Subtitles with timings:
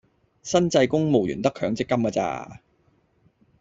[0.41, 2.61] 新制公務員得強積金架咋